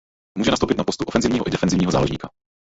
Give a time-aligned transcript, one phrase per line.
[0.37, 2.29] Může nastoupit na postu ofenzivního i defenzivního záložníka.